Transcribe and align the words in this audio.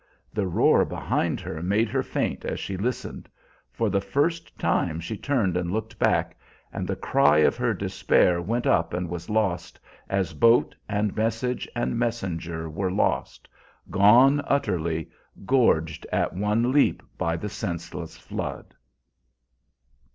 The 0.33 0.47
roar 0.47 0.83
behind 0.83 1.39
her 1.41 1.61
made 1.61 1.87
her 1.89 2.01
faint 2.01 2.43
as 2.43 2.59
she 2.59 2.75
listened. 2.75 3.29
For 3.71 3.87
the 3.87 4.01
first 4.01 4.57
time 4.57 4.99
she 4.99 5.15
turned 5.15 5.55
and 5.55 5.69
looked 5.71 5.99
back, 5.99 6.35
and 6.73 6.87
the 6.87 6.95
cry 6.95 7.37
of 7.37 7.55
her 7.57 7.71
despair 7.75 8.41
went 8.41 8.65
up 8.65 8.95
and 8.95 9.07
was 9.09 9.29
lost, 9.29 9.79
as 10.09 10.33
boat 10.33 10.73
and 10.89 11.15
message 11.15 11.67
and 11.75 11.99
messenger 11.99 12.67
were 12.67 12.89
lost, 12.89 13.47
gone 13.91 14.41
utterly, 14.47 15.07
gorged 15.45 16.07
at 16.11 16.33
one 16.33 16.71
leap 16.71 17.03
by 17.15 17.37
the 17.37 17.47
senseless 17.49 18.17
flood. 18.17 18.73